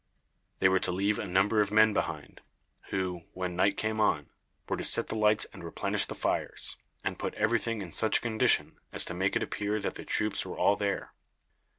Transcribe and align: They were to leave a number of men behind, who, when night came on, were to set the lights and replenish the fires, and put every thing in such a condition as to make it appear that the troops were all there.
They 0.57 0.67
were 0.67 0.79
to 0.79 0.91
leave 0.91 1.19
a 1.19 1.27
number 1.27 1.61
of 1.61 1.71
men 1.71 1.93
behind, 1.93 2.41
who, 2.89 3.25
when 3.33 3.55
night 3.55 3.77
came 3.77 3.99
on, 3.99 4.31
were 4.67 4.75
to 4.77 4.83
set 4.83 5.09
the 5.09 5.15
lights 5.15 5.45
and 5.53 5.63
replenish 5.63 6.05
the 6.05 6.15
fires, 6.15 6.75
and 7.03 7.19
put 7.19 7.35
every 7.35 7.59
thing 7.59 7.83
in 7.83 7.91
such 7.91 8.17
a 8.17 8.21
condition 8.21 8.79
as 8.91 9.05
to 9.05 9.13
make 9.13 9.35
it 9.35 9.43
appear 9.43 9.79
that 9.79 9.93
the 9.93 10.03
troops 10.03 10.43
were 10.43 10.57
all 10.57 10.75
there. 10.75 11.13